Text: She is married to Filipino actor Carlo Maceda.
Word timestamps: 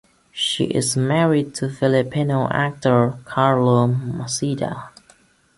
She 0.31 0.63
is 0.63 0.97
married 0.97 1.53
to 1.53 1.69
Filipino 1.69 2.47
actor 2.49 3.19
Carlo 3.23 3.85
Maceda. 3.85 4.89